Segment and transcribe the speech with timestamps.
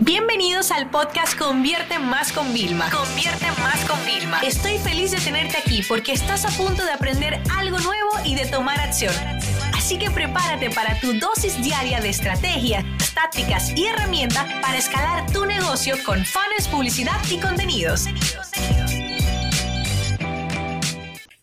[0.00, 2.90] Bienvenidos al podcast Convierte Más con Vilma.
[2.90, 4.40] Convierte Más con Vilma.
[4.40, 8.44] Estoy feliz de tenerte aquí porque estás a punto de aprender algo nuevo y de
[8.44, 9.14] tomar acción.
[9.74, 15.46] Así que prepárate para tu dosis diaria de estrategias, tácticas y herramientas para escalar tu
[15.46, 18.04] negocio con fans, publicidad y contenidos.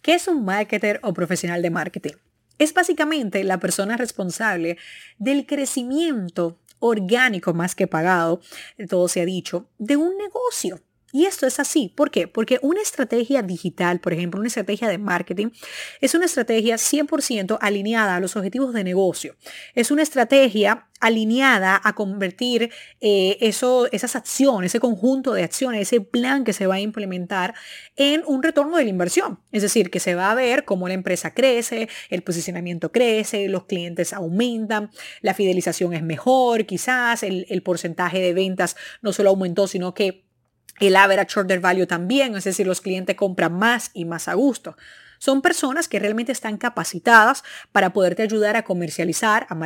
[0.04, 2.13] ¿Qué es un marketer o profesional de marketing?
[2.59, 4.77] Es básicamente la persona responsable
[5.17, 8.41] del crecimiento orgánico más que pagado,
[8.89, 10.82] todo se ha dicho, de un negocio.
[11.15, 11.93] Y esto es así.
[11.95, 12.27] ¿Por qué?
[12.27, 15.51] Porque una estrategia digital, por ejemplo, una estrategia de marketing,
[16.01, 19.36] es una estrategia 100% alineada a los objetivos de negocio.
[19.75, 26.01] Es una estrategia alineada a convertir eh, eso, esas acciones, ese conjunto de acciones, ese
[26.01, 27.53] plan que se va a implementar
[27.95, 29.39] en un retorno de la inversión.
[29.51, 33.66] Es decir, que se va a ver cómo la empresa crece, el posicionamiento crece, los
[33.66, 34.89] clientes aumentan,
[35.22, 40.23] la fidelización es mejor, quizás el, el porcentaje de ventas no solo aumentó, sino que
[40.80, 44.75] el average order value también, es decir, los clientes compran más y más a gusto.
[45.24, 49.58] Son personas que realmente están capacitadas para poderte ayudar a comercializar, a,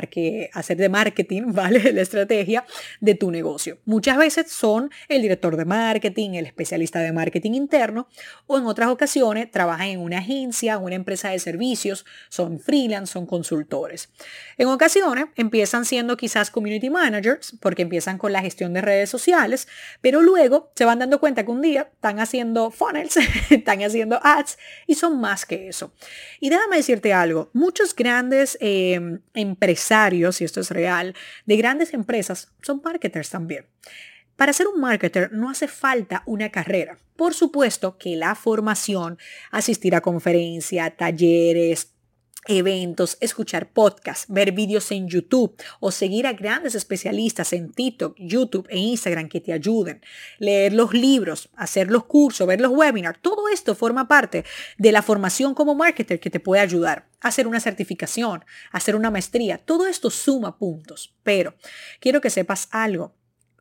[0.53, 1.93] hacer de marketing, ¿vale?
[1.93, 2.63] La estrategia
[3.01, 3.79] de tu negocio.
[3.83, 8.07] Muchas veces son el director de marketing, el especialista de marketing interno
[8.45, 13.25] o en otras ocasiones trabajan en una agencia, una empresa de servicios, son freelance, son
[13.25, 14.11] consultores.
[14.59, 19.67] En ocasiones empiezan siendo quizás community managers porque empiezan con la gestión de redes sociales,
[20.01, 23.17] pero luego se van dando cuenta que un día están haciendo funnels,
[23.49, 25.93] están haciendo ads y son más que eso.
[26.39, 32.51] Y déjame decirte algo, muchos grandes em, empresarios, y esto es real, de grandes empresas
[32.61, 33.65] son marketers también.
[34.35, 36.99] Para ser un marketer no hace falta una carrera.
[37.15, 39.17] Por supuesto que la formación,
[39.49, 41.96] asistir a conferencias, talleres,
[42.47, 48.67] eventos, escuchar podcasts, ver vídeos en YouTube o seguir a grandes especialistas en TikTok, YouTube
[48.69, 50.01] e Instagram que te ayuden,
[50.39, 54.45] leer los libros, hacer los cursos, ver los webinars, todo esto forma parte
[54.77, 57.07] de la formación como marketer que te puede ayudar.
[57.19, 61.15] Hacer una certificación, hacer una maestría, todo esto suma puntos.
[61.23, 61.55] Pero
[61.99, 63.15] quiero que sepas algo.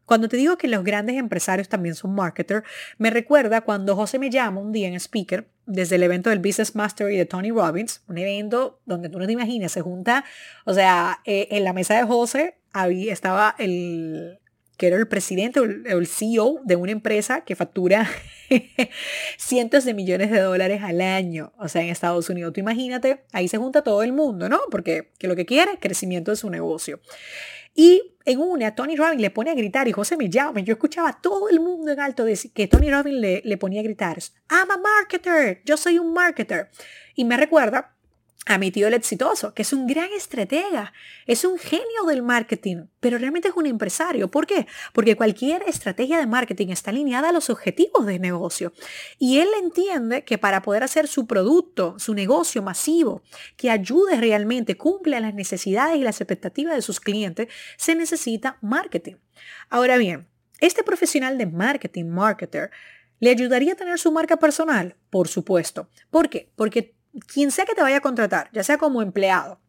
[0.05, 2.63] Cuando te digo que los grandes empresarios también son marketer,
[2.97, 6.75] me recuerda cuando José me llama un día en speaker desde el evento del Business
[6.75, 10.25] Mastery de Tony Robbins, un evento donde tú no te imaginas, se junta,
[10.65, 14.39] o sea, eh, en la mesa de José había, estaba el
[14.77, 18.09] que era el presidente o el CEO de una empresa que factura
[19.39, 22.53] cientos de millones de dólares al año, o sea, en Estados Unidos.
[22.53, 24.61] Tú imagínate, ahí se junta todo el mundo, ¿no?
[24.71, 27.01] Porque que lo que quiere es crecimiento de su negocio.
[27.77, 30.61] Y en una, Tony Robbins le pone a gritar y José me llama.
[30.61, 33.81] Yo escuchaba a todo el mundo en alto decir que Tony Robbins le, le ponía
[33.81, 34.19] a gritar,
[34.51, 36.71] I'm a marketer, yo soy un marketer.
[37.15, 37.96] Y me recuerda
[38.47, 40.93] a mi tío el exitoso, que es un gran estratega,
[41.27, 44.31] es un genio del marketing, pero realmente es un empresario.
[44.31, 44.69] ¿Por qué?
[44.93, 48.73] Porque cualquier estrategia de marketing está alineada a los objetivos de negocio.
[49.19, 53.23] Y él entiende que para poder hacer su producto, su negocio masivo,
[53.57, 59.17] que ayude realmente, cumple las necesidades y las expectativas de sus clientes, se necesita marketing.
[59.71, 60.29] Ahora bien,
[60.61, 62.71] este profesional de marketing, marketer,
[63.19, 64.95] ¿Le ayudaría a tener su marca personal?
[65.09, 65.89] Por supuesto.
[66.11, 66.51] ¿Por qué?
[66.55, 69.61] Porque quien sea que te vaya a contratar, ya sea como empleado,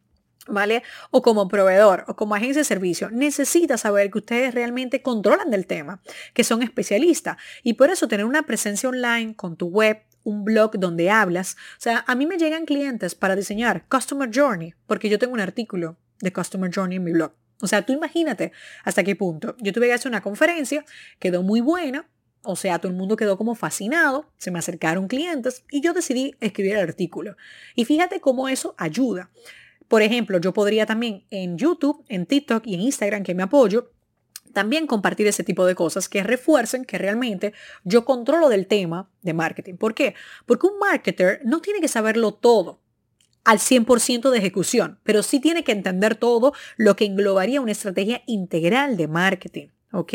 [0.46, 0.82] ¿vale?
[1.10, 5.66] O como proveedor o como agencia de servicio, necesita saber que ustedes realmente controlan del
[5.66, 6.02] tema,
[6.34, 7.36] que son especialistas.
[7.62, 11.56] Y por eso tener una presencia online con tu web, un blog donde hablas.
[11.78, 15.40] O sea, a mí me llegan clientes para diseñar Customer Journey, porque yo tengo un
[15.40, 17.32] artículo de Customer Journey en mi blog.
[17.60, 18.52] O sea, tú imagínate
[18.84, 19.56] hasta qué punto.
[19.58, 20.84] Yo tuve que hacer una conferencia,
[21.18, 22.08] quedó muy buena,
[22.50, 26.34] o sea, todo el mundo quedó como fascinado, se me acercaron clientes y yo decidí
[26.40, 27.36] escribir el artículo.
[27.74, 29.30] Y fíjate cómo eso ayuda.
[29.86, 33.92] Por ejemplo, yo podría también en YouTube, en TikTok y en Instagram, que me apoyo,
[34.54, 37.52] también compartir ese tipo de cosas que refuercen que realmente
[37.84, 39.74] yo controlo del tema de marketing.
[39.74, 40.14] ¿Por qué?
[40.46, 42.80] Porque un marketer no tiene que saberlo todo
[43.44, 48.22] al 100% de ejecución, pero sí tiene que entender todo lo que englobaría una estrategia
[48.26, 49.68] integral de marketing.
[49.98, 50.14] ¿Ok?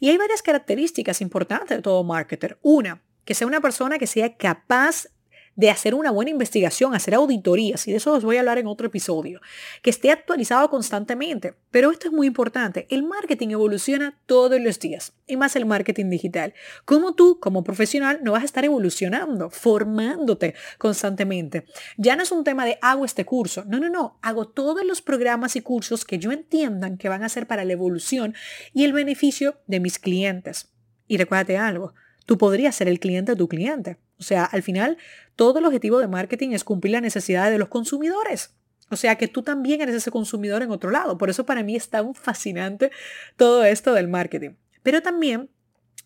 [0.00, 2.58] Y hay varias características importantes de todo marketer.
[2.62, 5.08] Una, que sea una persona que sea capaz
[5.56, 8.66] de hacer una buena investigación, hacer auditorías, y de eso os voy a hablar en
[8.66, 9.40] otro episodio,
[9.82, 11.54] que esté actualizado constantemente.
[11.70, 16.10] Pero esto es muy importante, el marketing evoluciona todos los días, y más el marketing
[16.10, 16.54] digital.
[16.84, 21.64] Como tú, como profesional, no vas a estar evolucionando, formándote constantemente.
[21.96, 25.02] Ya no es un tema de hago este curso, no, no, no, hago todos los
[25.02, 28.34] programas y cursos que yo entiendan que van a ser para la evolución
[28.74, 30.68] y el beneficio de mis clientes.
[31.08, 31.94] Y recuérdate algo,
[32.26, 33.98] tú podrías ser el cliente de tu cliente.
[34.18, 34.96] O sea, al final,
[35.34, 38.54] todo el objetivo de marketing es cumplir las necesidades de los consumidores.
[38.88, 41.18] O sea que tú también eres ese consumidor en otro lado.
[41.18, 42.90] Por eso para mí es tan fascinante
[43.36, 44.50] todo esto del marketing.
[44.82, 45.50] pero también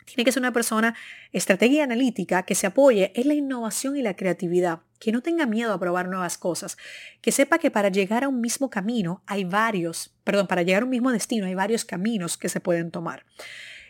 [0.07, 0.95] tiene que ser una persona
[1.33, 5.73] estrategia analítica que se apoye en la innovación y la creatividad, que no tenga miedo
[5.73, 6.77] a probar nuevas cosas,
[7.21, 10.85] que sepa que para llegar a un mismo camino hay varios, perdón, para llegar a
[10.87, 13.25] un mismo destino hay varios caminos que se pueden tomar.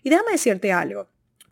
[0.03, 1.09] Y déjame decirte algo.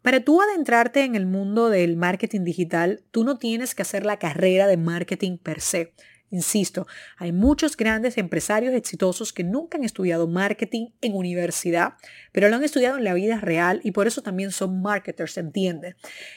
[0.08, 4.18] Para tú adentrarte en el mundo del marketing digital, tú no tienes que hacer la
[4.18, 5.92] carrera de marketing per se.
[6.30, 6.86] Insisto,
[7.16, 11.94] hay muchos grandes empresarios exitosos que nunca han estudiado marketing en universidad,
[12.32, 15.40] pero lo han estudiado en la vida real y por eso también son marketers, ¿se
[15.40, 15.96] entiende?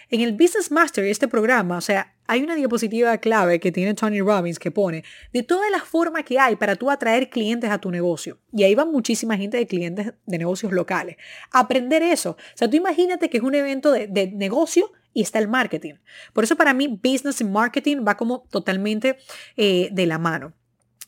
[0.09, 4.21] En el Business Master, este programa, o sea, hay una diapositiva clave que tiene Tony
[4.21, 5.03] Robbins que pone
[5.33, 8.39] de todas las formas que hay para tú atraer clientes a tu negocio.
[8.53, 11.17] Y ahí va muchísima gente de clientes de negocios locales.
[11.51, 12.31] Aprender eso.
[12.31, 15.95] O sea, tú imagínate que es un evento de negocio y está el marketing.
[16.33, 19.17] Por eso para mí business y marketing va como totalmente
[19.57, 20.53] eh, de la mano.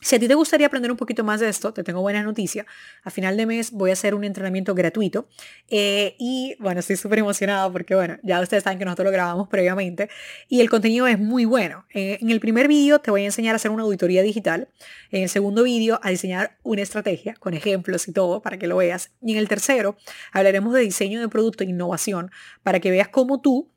[0.04, 2.66] Si a ti te gustaría aprender un poquito más de esto, te tengo buena noticia.
[3.04, 5.28] A final de mes voy a hacer un entrenamiento gratuito.
[5.70, 9.48] Eh, y bueno, estoy súper emocionado porque bueno, ya ustedes saben que nosotros lo grabamos
[9.48, 10.10] previamente.
[10.46, 11.86] Y el contenido es muy bueno.
[11.88, 14.68] En el primer vídeo te voy a enseñar a hacer una auditoría digital.
[15.10, 18.76] En el segundo vídeo a diseñar una estrategia con ejemplos y todo para que lo
[18.76, 19.10] veas.
[19.22, 19.96] Y en el tercero
[20.32, 22.30] hablaremos de diseño de producto e innovación
[22.62, 23.73] para que veas cómo tú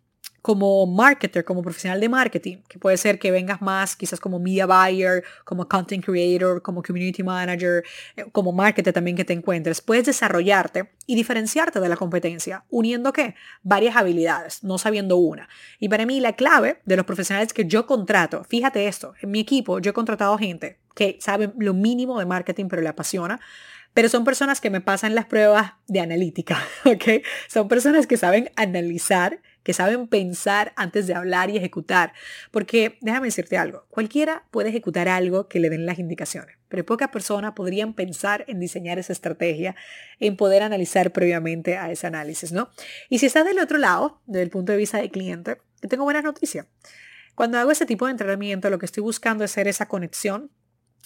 [0.47, 4.65] como marketer, como profesional de marketing, que puede ser que vengas más quizás como media
[4.65, 7.83] buyer, como content creator, como community manager,
[8.15, 13.11] eh, como marketer también que te encuentres, puedes desarrollarte y diferenciarte de la competencia, uniendo
[13.11, 13.35] qué?
[13.61, 15.49] Varias habilidades, no sabiendo una.
[15.81, 19.41] Y para mí la clave de los profesionales que yo contrato, fíjate esto, en mi
[19.41, 23.41] equipo yo he contratado gente que sabe lo mínimo de marketing pero le apasiona,
[23.93, 27.21] pero son personas que me pasan las pruebas de analítica, ¿ok?
[27.49, 32.13] Son personas que saben analizar que saben pensar antes de hablar y ejecutar.
[32.51, 37.09] Porque déjame decirte algo, cualquiera puede ejecutar algo que le den las indicaciones, pero pocas
[37.09, 39.75] personas podrían pensar en diseñar esa estrategia,
[40.21, 42.69] en poder analizar previamente a ese análisis, ¿no?
[43.09, 46.05] Y si estás del otro lado, desde el punto de vista del cliente, te tengo
[46.05, 46.65] buena noticia.
[47.35, 50.49] Cuando hago ese tipo de entrenamiento, lo que estoy buscando es hacer esa conexión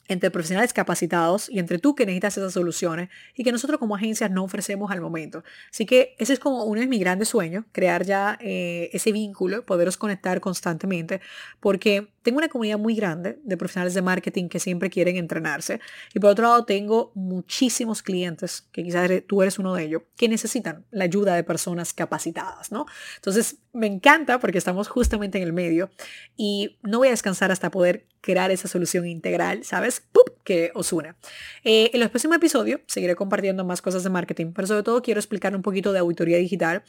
[0.07, 4.31] entre profesionales capacitados y entre tú que necesitas esas soluciones y que nosotros como agencias
[4.31, 5.43] no ofrecemos al momento.
[5.69, 9.65] Así que ese es como uno de mis grandes sueños, crear ya eh, ese vínculo,
[9.65, 11.21] poderos conectar constantemente,
[11.59, 15.79] porque tengo una comunidad muy grande de profesionales de marketing que siempre quieren entrenarse
[16.13, 20.29] y por otro lado tengo muchísimos clientes, que quizás tú eres uno de ellos, que
[20.29, 22.85] necesitan la ayuda de personas capacitadas, ¿no?
[23.15, 25.89] Entonces me encanta porque estamos justamente en el medio
[26.37, 30.01] y no voy a descansar hasta poder crear esa solución integral, ¿sabes?
[30.11, 30.29] ¡Pup!
[30.43, 31.15] Que os una.
[31.63, 35.19] Eh, en los próximos episodios seguiré compartiendo más cosas de marketing, pero sobre todo quiero
[35.19, 36.83] explicar un poquito de auditoría digital,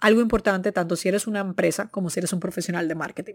[0.00, 3.34] algo importante tanto si eres una empresa como si eres un profesional de marketing.